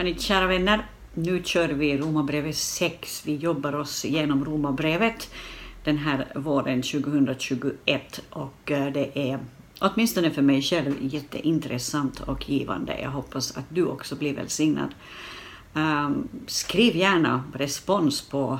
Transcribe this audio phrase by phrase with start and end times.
[0.00, 3.22] Hörni, kära vänner, nu kör vi Romarbrevet 6.
[3.26, 5.30] Vi jobbar oss igenom Romarbrevet
[5.84, 9.38] den här våren 2021 och eh, det är
[9.80, 13.00] åtminstone för mig själv jätteintressant och givande.
[13.00, 14.94] Jag hoppas att du också blir välsignad.
[15.74, 18.58] Um, skriv gärna respons på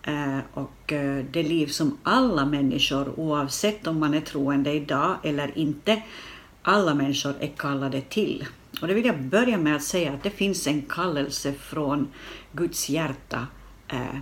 [0.09, 5.59] uh, och uh, det liv som alla människor, oavsett om man är troende idag eller
[5.59, 6.02] inte,
[6.62, 8.47] alla människor är kallade till.
[8.80, 12.09] Och det vill jag börja med att säga att det finns en kallelse från
[12.52, 13.47] Guds hjärta
[13.92, 14.16] Eh,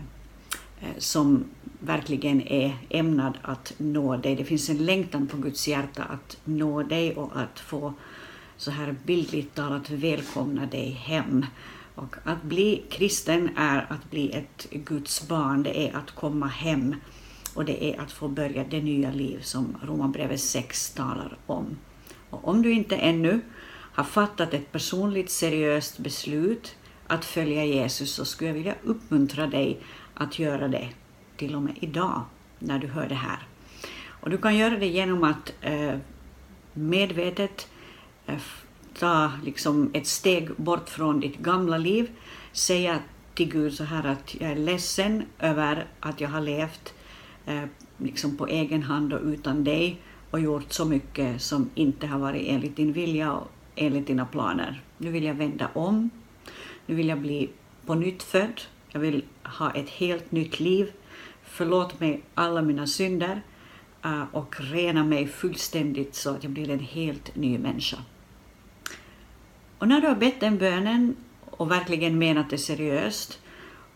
[0.80, 1.44] eh, som
[1.78, 4.36] verkligen är ämnad att nå dig.
[4.36, 7.94] Det finns en längtan på Guds hjärta att nå dig och att få
[8.56, 11.46] så här bildligt talat välkomna dig hem.
[11.94, 16.94] Och att bli kristen är att bli ett Guds barn, det är att komma hem
[17.54, 21.76] och det är att få börja det nya liv som Romarbrevet 6 talar om.
[22.30, 23.40] Och om du inte ännu
[23.92, 26.76] har fattat ett personligt seriöst beslut
[27.10, 29.80] att följa Jesus så skulle jag vilja uppmuntra dig
[30.14, 30.88] att göra det
[31.36, 32.22] till och med idag
[32.58, 33.38] när du hör det här.
[34.06, 35.96] Och du kan göra det genom att eh,
[36.72, 37.68] medvetet
[38.26, 38.40] eh,
[38.98, 42.10] ta liksom ett steg bort från ditt gamla liv,
[42.52, 42.98] säga
[43.34, 46.94] till Gud så här att jag är ledsen över att jag har levt
[47.46, 47.64] eh,
[47.98, 52.46] liksom på egen hand och utan dig och gjort så mycket som inte har varit
[52.48, 54.82] enligt din vilja och enligt dina planer.
[54.98, 56.10] Nu vill jag vända om.
[56.90, 57.50] Nu vill jag bli
[57.86, 58.60] på nytt född.
[58.88, 60.92] Jag vill ha ett helt nytt liv.
[61.44, 63.42] Förlåt mig alla mina synder
[64.04, 67.96] eh, och rena mig fullständigt så att jag blir en helt ny människa.
[69.78, 73.40] Och när du har bett den bönen och verkligen menat det seriöst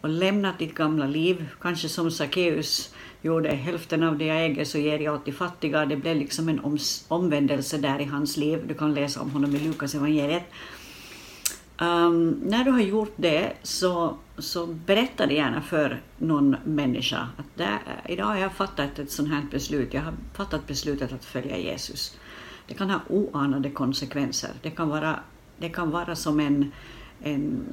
[0.00, 4.78] och lämnat ditt gamla liv, kanske som Sackeus gjorde, hälften av det jag äger så
[4.78, 5.86] ger jag åt de fattiga.
[5.86, 8.64] Det blev liksom en omvändelse där i hans liv.
[8.66, 10.44] Du kan läsa om honom i Lukas evangeliet.
[11.80, 17.46] Um, när du har gjort det så, så berätta det gärna för någon människa att
[17.54, 19.94] det, idag har jag fattat ett sånt här beslut.
[19.94, 22.18] Jag har fattat beslutet att följa Jesus.
[22.66, 24.50] Det kan ha oanade konsekvenser.
[24.62, 25.20] Det kan vara,
[25.58, 26.72] det kan vara som en,
[27.22, 27.64] en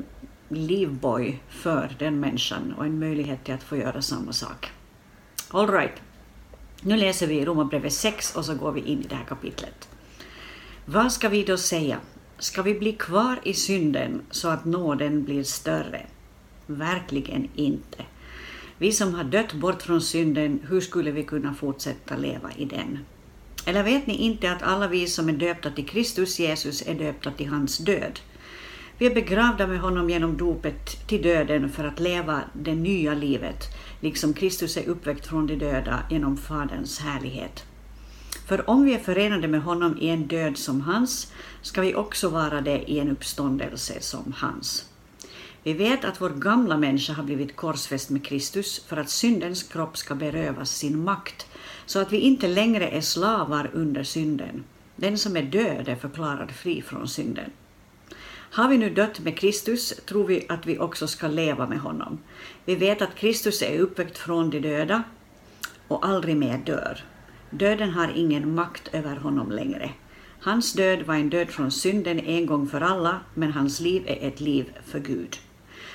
[0.49, 4.71] livboj för den människan och en möjlighet till att få göra samma sak.
[5.51, 6.01] All right.
[6.81, 9.89] Nu läser vi Romarbrevet 6 och så går vi in i det här kapitlet.
[10.85, 11.97] Vad ska vi då säga?
[12.41, 16.05] Ska vi bli kvar i synden så att nåden blir större?
[16.65, 18.03] Verkligen inte.
[18.77, 22.99] Vi som har dött bort från synden, hur skulle vi kunna fortsätta leva i den?
[23.65, 27.31] Eller vet ni inte att alla vi som är döpta till Kristus Jesus är döpta
[27.31, 28.19] till hans död?
[28.97, 33.63] Vi är begravda med honom genom dopet till döden för att leva det nya livet,
[33.99, 37.65] liksom Kristus är uppväckt från de döda genom Faderns härlighet.
[38.47, 41.31] För om vi är förenade med honom i en död som hans,
[41.61, 44.85] ska vi också vara det i en uppståndelse som hans.
[45.63, 49.97] Vi vet att vår gamla människa har blivit korsfäst med Kristus för att syndens kropp
[49.97, 51.47] ska berövas sin makt,
[51.85, 54.63] så att vi inte längre är slavar under synden.
[54.95, 57.51] Den som är död är förklarad fri från synden.
[58.53, 62.19] Har vi nu dött med Kristus tror vi att vi också ska leva med honom.
[62.65, 65.03] Vi vet att Kristus är uppväckt från de döda
[65.87, 67.03] och aldrig mer dör.
[67.53, 69.89] Döden har ingen makt över honom längre.
[70.39, 74.27] Hans död var en död från synden en gång för alla, men hans liv är
[74.27, 75.37] ett liv för Gud.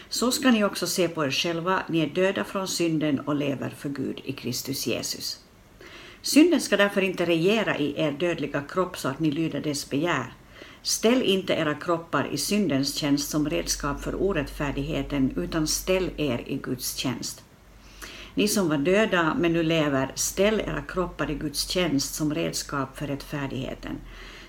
[0.08, 3.70] Så ska ni också se på er själva, ni är döda från synden och lever
[3.70, 5.40] för Gud i Kristus Jesus.
[6.22, 10.32] Synden ska därför inte regera i er dödliga kropp så att ni lyder dess begär.
[10.82, 16.56] Ställ inte era kroppar i syndens tjänst som redskap för orättfärdigheten, utan ställ er i
[16.56, 17.45] Guds tjänst.
[18.36, 22.98] Ni som var döda men nu lever, ställ era kroppar i Guds tjänst som redskap
[22.98, 23.96] för rättfärdigheten.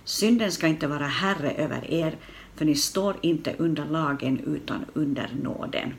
[0.03, 2.15] Synden ska inte vara herre över er,
[2.55, 5.93] för ni står inte under lagen utan under nåden.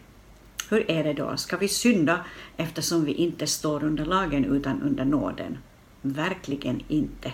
[0.71, 1.37] Hur är det då?
[1.37, 2.25] Ska vi synda
[2.57, 5.59] eftersom vi inte står under lagen utan under nåden?
[6.03, 7.33] Verkligen inte.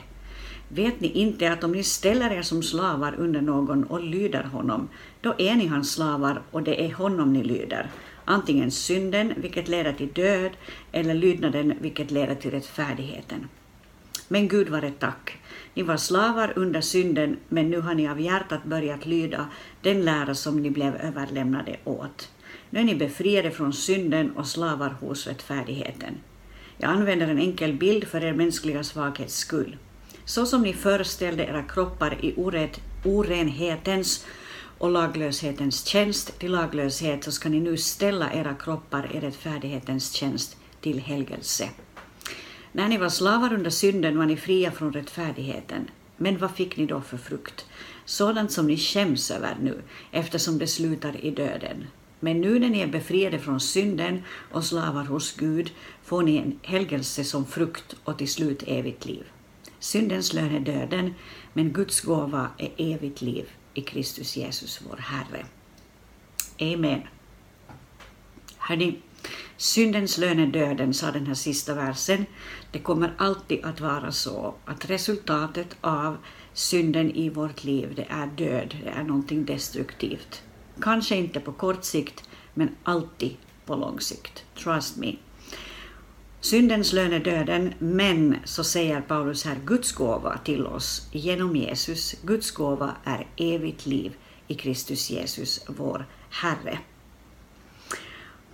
[0.69, 4.89] Vet ni inte att om ni ställer er som slavar under någon och lyder honom,
[5.21, 7.91] då är ni hans slavar och det är honom ni lyder.
[8.25, 10.51] Antingen synden, vilket leder till död,
[10.93, 13.49] eller lydnaden, vilket leder till rättfärdigheten.
[14.29, 15.39] Men Gud var ett tack.
[15.75, 19.49] Ni var slavar under synden, men nu har ni av hjärtat börjat lyda
[19.83, 22.31] den lära som ni blev överlämnade åt.
[22.71, 26.15] Nu är ni befriade från synden och slavar hos rättfärdigheten.
[26.79, 29.77] Jag använder en enkel bild för er mänskliga svaghets skull.
[30.25, 34.27] Så som ni föreställde era kroppar i orätt, orenhetens
[34.85, 40.57] och laglöshetens tjänst till laglöshet så ska ni nu ställa era kroppar i rättfärdighetens tjänst
[40.81, 41.69] till helgelse.
[42.73, 45.91] När ni var slavar under synden var ni fria från rättfärdigheten.
[46.17, 47.67] Men vad fick ni då för frukt?
[48.05, 51.87] Sådant som ni skäms över nu, eftersom det slutar i döden.
[52.21, 54.23] Men nu när ni är befriade från synden
[54.53, 55.73] och slavar hos Gud
[56.03, 59.25] får ni en helgelse som frukt och till slut evigt liv.
[59.79, 61.15] Syndens lön är döden,
[61.53, 65.47] men Guds gåva är evigt liv i Kristus Jesus, vår Herre.
[66.61, 67.03] Amen.
[68.59, 68.99] Hörni,
[69.57, 72.27] syndens lön är döden, sa den här sista versen.
[72.71, 76.17] Det kommer alltid att vara så att resultatet av
[76.53, 80.43] synden i vårt liv, det är död, det är någonting destruktivt.
[80.81, 83.37] Kanske inte på kort sikt, men alltid
[83.67, 84.45] på lång sikt.
[84.55, 85.17] Trust me.
[86.45, 92.15] Syndens lön är döden, men så säger Paulus här, Guds gåva till oss genom Jesus,
[92.23, 94.17] Guds gåva är evigt liv
[94.49, 96.79] i Kristus Jesus, vår Herre.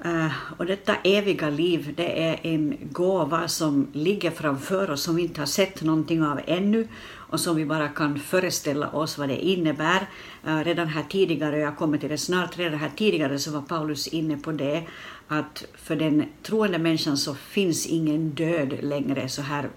[0.05, 5.23] Eh, och detta eviga liv, det är en gåva som ligger framför oss, som vi
[5.23, 9.45] inte har sett någonting av ännu och som vi bara kan föreställa oss vad det
[9.47, 10.09] innebär.
[10.47, 14.09] Eh, redan här tidigare, jag kommer till det snart, redan här tidigare så var Paulus
[14.09, 14.83] inne på det,
[15.29, 19.69] att för den troende människan så finns ingen död längre, så här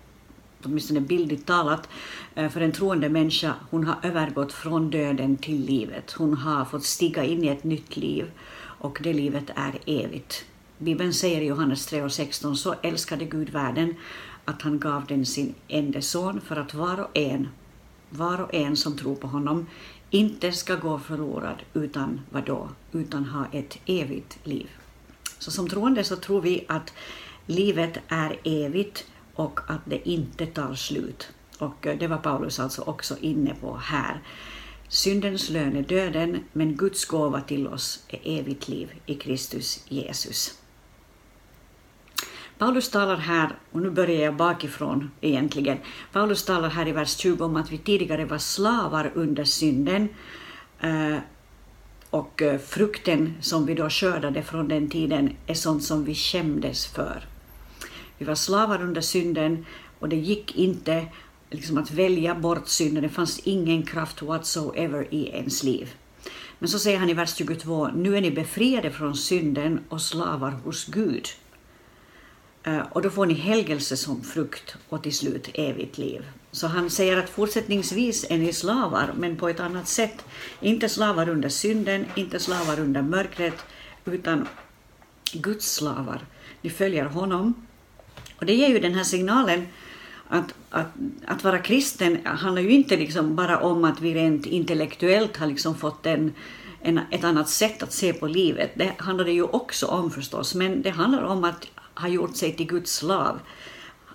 [0.65, 1.89] åtminstone bildligt talat,
[2.35, 6.11] eh, för en troende människa, hon har övergått från döden till livet.
[6.11, 8.31] Hon har fått stiga in i ett nytt liv
[8.83, 10.45] och det livet är evigt.
[10.77, 13.95] Bibeln säger i Johannes 3.16 så älskade Gud världen
[14.45, 17.49] att han gav den sin enda son för att var och en,
[18.09, 19.67] var och en som tror på honom
[20.09, 22.69] inte ska gå förlorad utan vadå?
[22.91, 24.69] Utan ha ett evigt liv.
[25.39, 26.93] Så som troende så tror vi att
[27.45, 31.29] livet är evigt och att det inte tar slut.
[31.57, 34.21] Och eh, det var Paulus alltså också inne på här.
[34.93, 40.61] Syndens lön är döden, men Guds gåva till oss är evigt liv i Kristus Jesus.
[42.57, 45.77] Paulus talar här, och nu börjar jag bakifrån egentligen,
[46.11, 50.09] Paulus talar här i vers 20 om att vi tidigare var slavar under synden
[50.81, 51.17] eh,
[52.09, 56.85] och eh, frukten som vi då skördade från den tiden är sånt som vi skämdes
[56.85, 57.27] för.
[58.17, 59.65] Vi var slavar under synden
[59.99, 61.07] och det gick inte
[61.53, 63.03] liksom att välja bort synden.
[63.03, 65.93] Det fanns ingen kraft whatsoever i ens liv.
[66.59, 70.51] Men så säger han i vers 22, nu är ni befriade från synden och slavar
[70.51, 71.27] hos Gud.
[72.63, 76.25] Eh, och då får ni helgelse som frukt och till slut evigt liv.
[76.51, 80.25] Så han säger att fortsättningsvis är ni slavar, men på ett annat sätt.
[80.61, 83.65] Inte slavar under synden, inte slavar under mörkret,
[84.05, 84.47] utan
[85.33, 86.25] Guds slavar.
[86.61, 87.53] Ni följer honom.
[88.35, 89.67] Och det ger ju den här signalen
[90.33, 90.87] att, att,
[91.25, 95.75] att vara kristen handlar ju inte liksom bara om att vi rent intellektuellt har liksom
[95.75, 96.33] fått en,
[96.81, 98.71] en, ett annat sätt att se på livet.
[98.75, 102.53] Det handlar det ju också om förstås, men det handlar om att ha gjort sig
[102.53, 103.39] till Guds slav,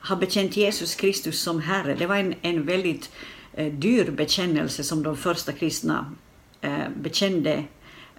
[0.08, 1.94] ha bekänt Jesus Kristus som Herre.
[1.94, 3.10] Det var en, en väldigt
[3.52, 6.12] eh, dyr bekännelse som de första kristna
[6.60, 7.64] eh, bekände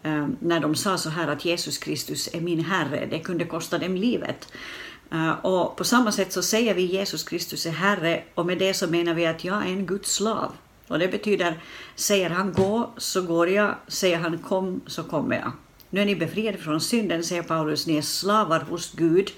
[0.04, 3.08] eh, när de sa så här att Jesus Kristus är min Herre.
[3.12, 4.48] Det kunde kosta dem livet.
[5.12, 8.74] Eh, och på samma sätt så säger vi Jesus Kristus är Herre och med det
[8.74, 10.52] så menar vi att jag är en Guds slav.
[10.88, 11.60] Och det betyder,
[11.96, 15.52] säger han gå så går jag, säger han kom så kommer jag.
[15.90, 19.30] Nu är ni befriade från synden, säger Paulus, ni är slavar hos Gud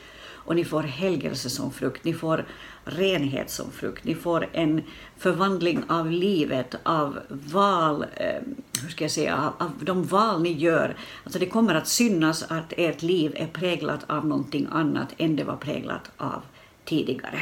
[0.46, 2.46] och ni får helgelse som frukt, ni får
[2.84, 4.82] renhet som frukt, ni får en
[5.18, 8.42] förvandling av livet, av val, eh,
[8.82, 10.96] hur ska jag säga, av, av de val ni gör.
[11.24, 15.44] Alltså det kommer att synas att ert liv är präglat av någonting annat än det
[15.44, 16.42] var präglat av
[16.86, 17.40] tidigare.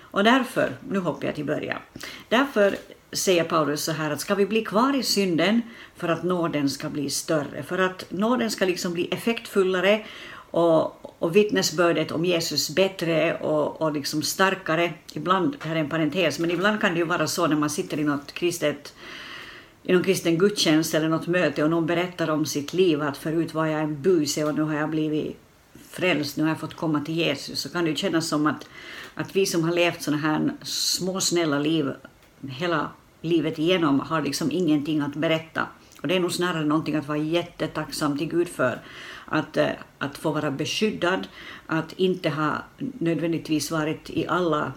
[0.00, 1.78] Och därför, nu hoppar jag till början,
[2.28, 2.76] därför
[3.12, 5.60] säger Paulus så här att ska vi bli kvar i synden
[5.96, 10.04] för att nåden ska bli större, för att nåden ska liksom bli effektfullare
[10.52, 14.92] och, och vittnesbördet om Jesus bättre och, och liksom starkare.
[15.12, 17.70] Ibland, det här är en parentes, men ibland kan det ju vara så när man
[17.70, 18.94] sitter i något kristet
[19.82, 23.54] i någon kristen gudstjänst eller något möte och någon berättar om sitt liv att förut
[23.54, 25.36] var jag en buse och nu har jag blivit
[25.90, 28.68] frälst, nu har jag fått komma till Jesus, så kan det ju kännas som att,
[29.14, 31.92] att vi som har levt sådana här små snälla liv
[32.48, 32.90] hela
[33.20, 35.66] livet igenom har liksom ingenting att berätta.
[36.02, 38.80] Och det är nog snarare någonting att vara jättetacksam till Gud för.
[39.32, 41.28] Att, eh, att få vara beskyddad,
[41.66, 44.72] att inte ha nödvändigtvis varit i alla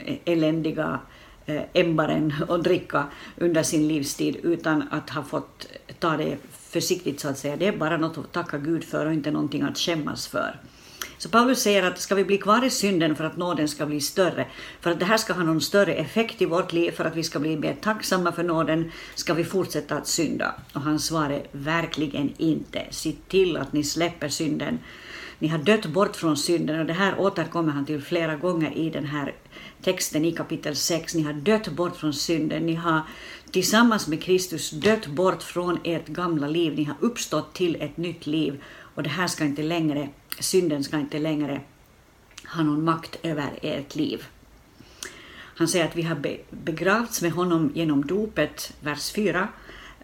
[0.00, 1.00] eh, eländiga
[1.46, 5.66] eh, ämbaren och dricka under sin livstid, utan att ha fått
[5.98, 7.56] ta det försiktigt så att säga.
[7.56, 10.60] Det är bara något att tacka Gud för och inte någonting att skämmas för.
[11.18, 14.00] Så Paulus säger att ska vi bli kvar i synden för att nåden ska bli
[14.00, 14.46] större,
[14.80, 17.22] för att det här ska ha någon större effekt i vårt liv, för att vi
[17.22, 20.54] ska bli mer tacksamma för nåden, ska vi fortsätta att synda?
[20.72, 22.86] Och hans svar är verkligen inte.
[22.90, 24.78] Se till att ni släpper synden.
[25.38, 28.90] Ni har dött bort från synden och det här återkommer han till flera gånger i
[28.90, 29.34] den här
[29.82, 31.14] texten i kapitel 6.
[31.14, 33.00] Ni har dött bort från synden, ni har
[33.50, 38.26] tillsammans med Kristus dött bort från ert gamla liv, ni har uppstått till ett nytt
[38.26, 38.62] liv
[38.94, 40.08] och det här ska inte längre,
[40.40, 41.60] synden ska inte längre
[42.54, 44.26] ha någon makt över ert liv.
[45.58, 49.48] Han säger att vi har begravts med honom genom dopet, vers 4,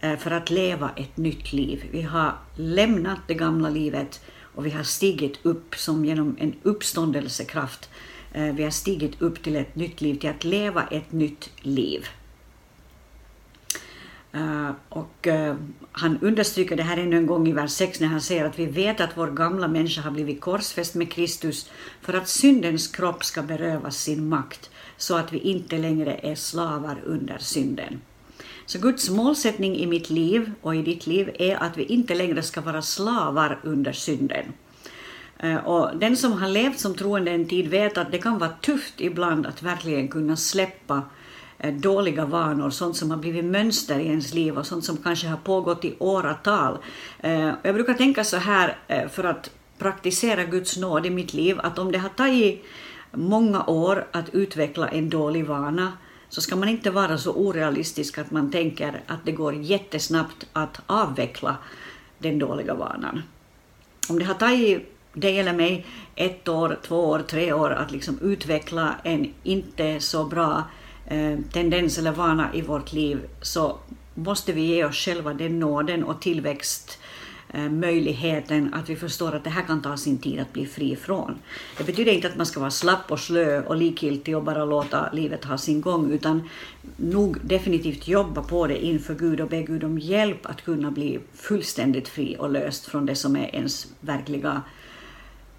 [0.01, 1.89] eh, för att leva ett nytt liv.
[1.93, 4.21] Vi har lämnat det gamla livet
[4.55, 7.91] och vi har stigit upp som genom en uppståndelsekraft.
[8.33, 12.07] Eh, vi har stigit upp till ett nytt liv, till att leva ett nytt liv.
[14.37, 15.55] Uh, och uh,
[15.93, 18.67] han understryker det här ännu en gång i vers 6 när han säger att vi
[18.67, 23.43] vet att vår gamla människa har blivit korsfäst med Kristus för att syndens kropp ska
[23.43, 28.01] berövas sin makt så att vi inte längre är slavar under synden.
[28.67, 32.43] Så Guds målsättning i mitt liv och i ditt liv är att vi inte längre
[32.43, 34.45] ska vara slavar under synden.
[35.39, 38.51] Eh, och den som har levt som troende en tid vet att det kan vara
[38.51, 41.03] tufft ibland att verkligen kunna släppa
[41.59, 45.27] Eh, dåliga vanor, sånt som har blivit mönster i ens liv och sånt som kanske
[45.27, 46.79] har pågått i åratal.
[47.21, 51.61] Eh, jag brukar tänka så här eh, för att praktisera Guds nåd i mitt liv,
[51.63, 52.65] att om det har tagit
[53.13, 55.93] många år att utveckla en dålig vana,
[56.29, 60.81] så ska man inte vara så orealistisk att man tänker att det går jättesnabbt att
[60.87, 61.57] avveckla
[62.19, 63.23] den dåliga vanan.
[64.09, 68.19] Om det har tagit dig eller mig ett år, två år, tre år att liksom
[68.23, 73.79] utveckla en inte så bra Eh, Eh, tendens eller vana i vårt liv så
[74.15, 79.51] måste vi ge oss själva den nåden och tillväxtmöjligheten eh, att vi förstår att det
[79.51, 81.39] här kan ta sin tid att bli fri från.
[81.79, 85.13] Det betyder inte att man ska vara slapp och slö och likgiltig och bara låta
[85.13, 86.49] livet ha sin gång, utan
[86.97, 91.21] nog definitivt jobba på det inför Gud och be Gud om hjälp att kunna bli
[91.35, 94.63] fullständigt fri och löst från det som är ens verkliga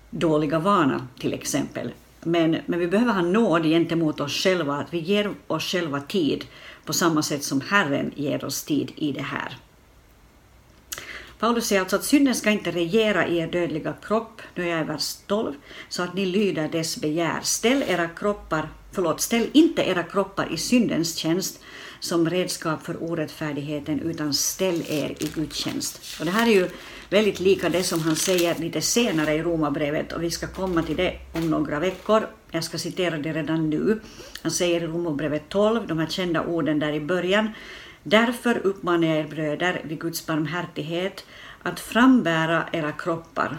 [0.10, 1.92] dåliga vana till exempel.
[2.26, 6.46] Men, men vi behöver ha nåd gentemot oss själva, att vi ger oss själva tid
[6.86, 9.58] på samma sätt som Herren ger oss tid i det här.
[11.40, 14.82] Paulus säger alltså att synden ska inte regera i er dödliga kropp, nu är jag
[14.82, 15.54] i vers 12,
[15.90, 17.40] så att ni lyder dess begär.
[17.42, 21.62] Ställ era kroppar, förlåt, ställ inte era kroppar i syndens tjänst
[22.00, 26.20] som redskap för orättfärdigheten, utan ställ er i gudstjänst.
[26.20, 26.70] Och det här är ju
[27.10, 30.96] väldigt lika det som han säger lite senare i Romarbrevet och vi ska komma till
[30.96, 32.28] det om några veckor.
[32.52, 34.00] Jag ska citera det redan nu.
[34.42, 37.50] Han säger i Romarbrevet 12, de här kända orden där i början.
[38.04, 41.26] Därför uppmanar jag er bröder vid Guds barmhärtighet
[41.64, 43.58] att frambära era kroppar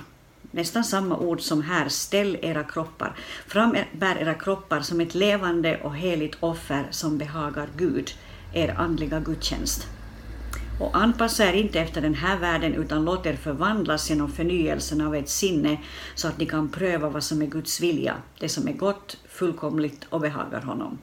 [0.57, 3.17] nästan samma ord som här, ställ era kroppar.
[3.47, 8.11] Frambär era kroppar som ett levande och heligt offer som behagar Gud,
[8.57, 9.87] er andliga gudstjänst.
[10.81, 15.15] Och anpassa er inte efter den här världen utan låt er förvandlas genom förnyelsen av
[15.15, 15.79] ert sinne
[16.15, 20.07] så att ni kan pröva vad som är Guds vilja, det som är gott, fullkomligt
[20.09, 20.99] och behagar honom.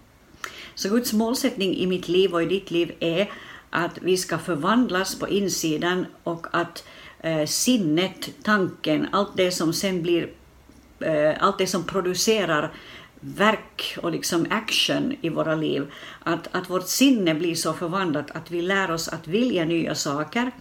[0.76, 3.32] Så Guds målsättning i mitt liv och i ditt liv är
[3.70, 6.84] att vi ska förvandlas på insidan och att
[7.20, 10.30] eh, sinnet, tanken, allt det som sen blir,
[11.00, 12.72] eh, allt det som producerar
[13.24, 15.92] verk och liksom action i våra liv.
[16.24, 20.52] Att, att vårt sinne blir så förvandlat att vi lär oss att vilja nya saker,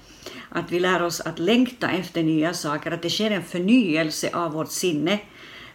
[0.49, 4.53] att vi lär oss att längta efter nya saker, att det sker en förnyelse av
[4.53, 5.21] vårt sinne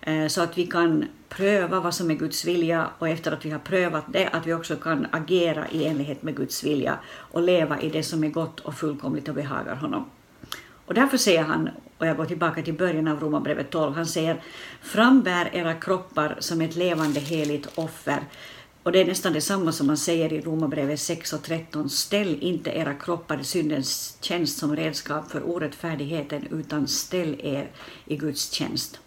[0.02, 3.50] eh, så att vi kan pröva vad som är Guds vilja och efter att vi
[3.50, 7.82] har prövat det, att vi också kan agera i enlighet med Guds vilja och leva
[7.82, 10.06] i det som är gott och fullkomligt och behagar honom.
[10.88, 14.42] Och därför säger han, och jag går tillbaka till början av Romarbrevet 12, han säger
[14.82, 18.20] frambär era kroppar som ett levande heligt offer.
[18.84, 21.90] Och det är nästan detsamma som man säger i Romarbrevet 6 och 13.
[21.90, 27.68] Ställ inte era kroppar i syndens tjänst som redskap för orättfärdigheten, utan ställ er
[28.06, 29.00] i Guds tjänst.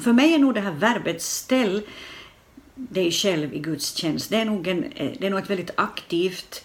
[0.00, 1.82] För mig är nog det här verbet ställ
[2.74, 5.70] dig själv i Guds tjänst, det är nog, en, eh, det är nog ett väldigt
[5.76, 6.64] aktivt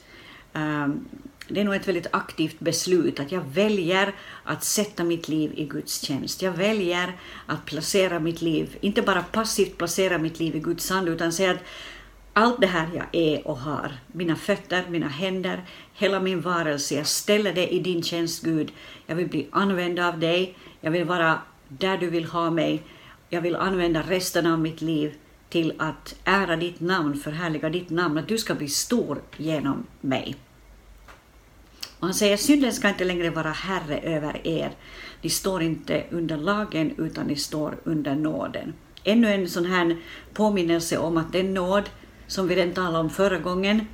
[0.53, 1.05] um,
[1.47, 5.65] det är nog ett väldigt aktivt beslut att jag väljer att sätta mitt liv i
[5.65, 6.41] Guds tjänst.
[6.41, 7.13] Jag väljer
[7.45, 11.51] att placera mitt liv, inte bara passivt placera mitt liv i Guds hand, utan säga
[11.51, 11.63] att
[12.33, 17.07] allt det här jag är och har, mina fötter, mina händer, hela min varelse, jag
[17.07, 18.71] ställer det i din tjänst Gud.
[19.07, 22.83] Jag vill bli använd av dig, jag vill vara där du vill ha mig,
[23.29, 25.13] jag vill använda resten av mitt liv
[25.49, 30.35] till att ära ditt namn, förhärliga ditt namn, att du ska bli stor genom mig.
[32.05, 34.71] Och han säger synden ska inte längre vara herre över er.
[35.21, 38.73] Ni står inte under lagen utan ni står under nåden.
[39.03, 39.97] Ännu en sån här
[40.33, 41.89] påminnelse om att den nåd
[42.27, 43.87] som vi redan talade om förra gången,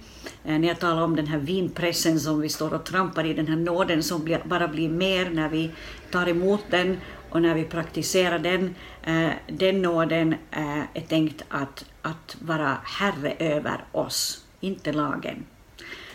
[0.46, 3.48] eh, när jag talade om den här vinpressen som vi står och trampar i, den
[3.48, 5.72] här nåden som bara blir mer när vi
[6.12, 6.98] tar emot den
[7.30, 8.76] och när vi praktiserar den.
[9.04, 15.46] Eh, den nåden är tänkt att, att vara herre över oss, inte lagen.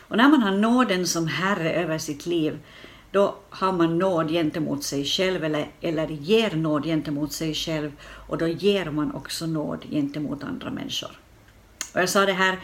[0.09, 2.59] Och när man har nåden som herre över sitt liv,
[3.11, 8.39] då har man nåd gentemot sig själv eller, eller ger nåd gentemot sig själv och
[8.39, 11.11] då ger man också nåd gentemot andra människor.
[11.95, 12.59] Och jag sa det här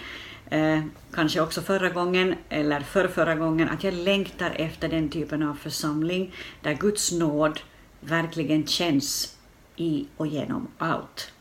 [0.51, 0.85] eh,
[1.15, 5.55] kanske också förra gången eller för förra gången att jag längtar efter den typen av
[5.55, 7.61] församling där Guds nåd
[8.01, 9.37] verkligen känns
[9.77, 11.33] i och genom allt.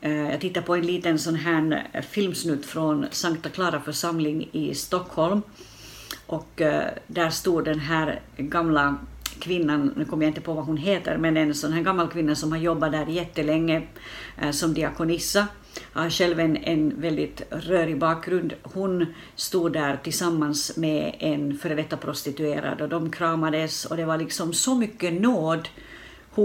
[0.00, 4.74] Eh, jag tittar på en liten sån här eh, filmsnutt från Sankta Clara församling i
[4.74, 5.42] Stockholm
[6.26, 8.96] och eh, där stod den här gamla
[9.40, 12.34] kvinnan, nu kommer jag inte på vad hon heter, men en sån här gammal kvinna
[12.34, 13.82] som har jobbat där jättelänge
[14.50, 15.46] som diakonissa
[15.92, 18.54] har själv en, en väldigt rörig bakgrund.
[18.62, 24.18] Hon stod där tillsammans med en före detta prostituerad och de kramades och det var
[24.18, 25.68] liksom så mycket nåd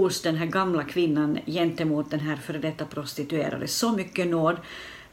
[0.01, 3.67] hos den här gamla kvinnan gentemot den här före detta prostituerade.
[3.67, 4.57] Så mycket nåd.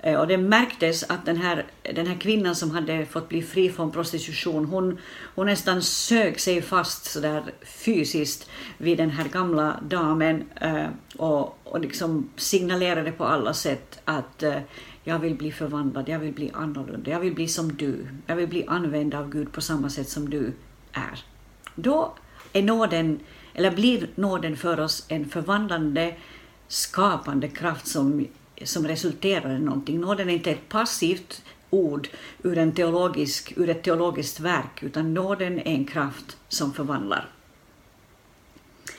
[0.01, 3.71] Eh, och det märktes att den här, den här kvinnan som hade fått bli fri
[3.71, 4.99] från prostitution, hon,
[5.35, 11.81] hon nästan sög sig fast sådär fysiskt vid den här gamla damen eh, och, och
[11.81, 14.59] liksom signalerade på alla sätt att eh,
[15.05, 18.49] jag vill bli förvandlad, jag vill bli annorlunda, jag vill bli som du, jag vill
[18.49, 20.53] bli använd av Gud på samma sätt som du
[20.93, 21.25] är.
[21.75, 22.15] Då
[22.53, 23.21] är nåden,
[23.61, 26.15] eller blir nåden för oss en förvandlande,
[26.69, 28.27] skapande kraft som,
[28.65, 30.01] som resulterar i någonting.
[30.01, 32.09] Nåden är inte ett passivt ord
[32.43, 37.29] ur, en teologisk, ur ett teologiskt verk, utan nåden är en kraft som förvandlar.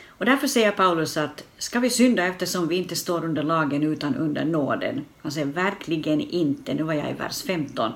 [0.07, 4.15] Och därför säger Paulus att ska vi synda eftersom vi inte står under lagen utan
[4.15, 5.05] under nåden?
[5.21, 7.91] Han säger verkligen inte, nu var jag i vers 15.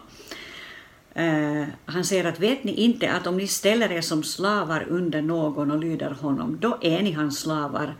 [1.17, 4.85] Uh, eh, han säger att vet ni inte att om ni ställer er som slavar
[4.89, 7.95] under någon och lyder honom, då är ni hans slavar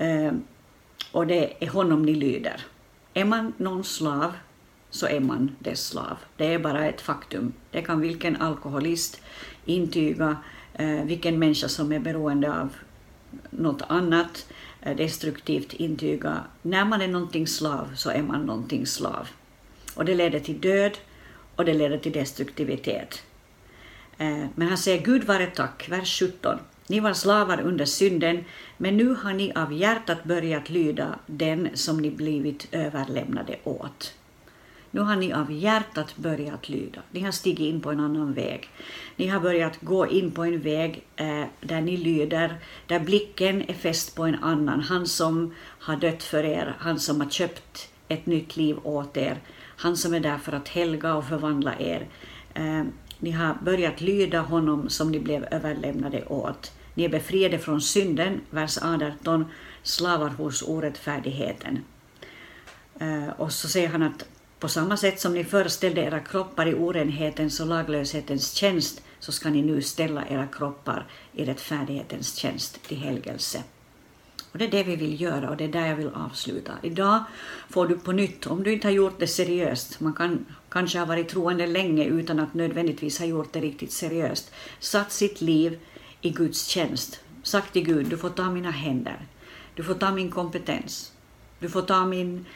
[0.00, 0.32] uh,
[1.12, 2.60] och det är honom ni lyder.
[3.14, 4.32] Är man någon slav
[4.90, 6.16] så är man dess slav.
[6.36, 7.52] Det är bara ett faktum.
[7.70, 9.20] Det kan vilken alkoholist
[9.64, 10.36] intyga,
[10.80, 12.68] uh, vilken människa som är beroende av
[13.50, 14.46] något annat
[14.82, 16.40] eh, destruktivt intyga.
[16.62, 19.28] När man är någonting slav så är man någonting slav.
[19.94, 20.98] Och det leder till död
[21.56, 23.22] och det leder till destruktivitet.
[24.18, 26.58] Eh, men han säger Gud vare tack, vers 17.
[26.88, 28.44] Ni var slavar under synden,
[28.76, 34.14] men nu har ni av hjärtat börjat lyda den som ni blivit överlämnade åt.
[34.90, 37.00] Nu har ni av hjärtat börjat lyda.
[37.10, 38.68] Ni har stigit in på en annan väg.
[39.16, 42.54] Ni har börjat gå in på en väg eh, där ni lyder,
[42.86, 44.80] där blicken är fäst på en annan.
[44.80, 49.38] Han som har dött för er, han som har köpt ett nytt liv åt er,
[49.76, 52.08] han som är där för att helga och förvandla er.
[52.54, 52.84] Eh,
[53.18, 56.72] ni har börjat lyda honom som ni blev överlämnade åt.
[56.94, 59.44] Ni är befriade från synden, vers 18,
[59.82, 61.78] slavar hos orättfärdigheten.
[63.00, 64.24] Eh, och så säger han att
[64.60, 69.50] på samma sätt som ni föreställde era kroppar i orenhetens och laglöshetens tjänst så ska
[69.50, 73.62] ni nu ställa era kroppar i rättfärdighetens tjänst till helgelse.
[74.56, 76.72] Och det är det vi vill göra och det är där jag vill avsluta.
[76.82, 77.24] Idag
[77.70, 81.06] får du på nytt, om du inte har gjort det seriöst, man kan kanske ha
[81.06, 85.78] varit troende länge utan att nödvändigtvis ha gjort det riktigt seriöst, satt sitt liv
[86.20, 87.20] i Guds tjänst.
[87.42, 89.26] Sagt till Gud, du får ta mina händer,
[89.74, 91.12] du får ta min kompetens,
[91.58, 92.46] du får ta min,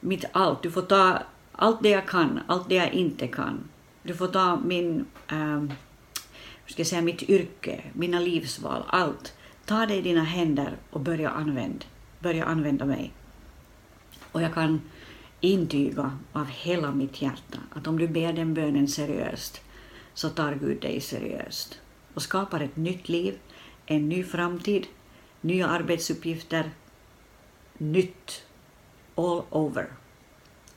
[0.00, 1.18] mitt allt, du får ta
[1.52, 3.58] allt det jag kan, allt det jag inte kan.
[4.02, 5.72] Du får ta min, ähm,
[6.66, 9.32] ska jag säga, mitt yrke, mina livsval, allt.
[9.70, 11.84] Ta det i dina händer och börja använda,
[12.20, 13.12] börja använda mig.
[14.32, 14.80] Och jag kan
[15.40, 19.60] intyga av hela mitt hjärta att om du ber den bönen seriöst
[20.14, 21.80] så tar Gud dig seriöst
[22.14, 23.38] och skapar ett nytt liv,
[23.86, 24.86] en ny framtid,
[25.40, 26.70] nya arbetsuppgifter,
[27.78, 28.42] nytt
[29.14, 29.86] all over.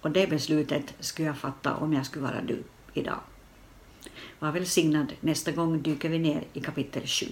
[0.02, 3.20] Och det beslutet skulle jag fatta om jag skulle vara du idag.
[4.40, 7.26] Var välsignad, nästa gång dyker vi ner i kapitel 7.